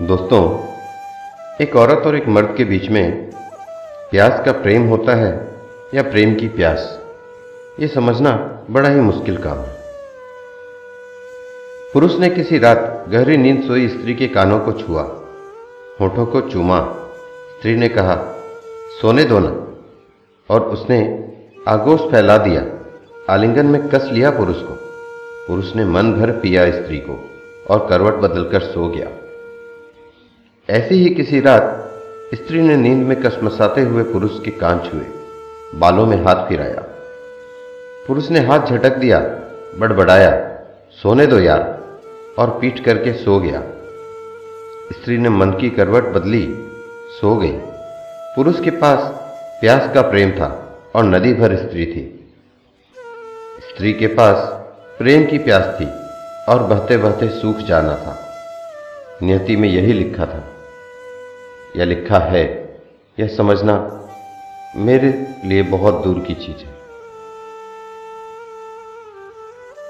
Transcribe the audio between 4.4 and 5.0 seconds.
का प्रेम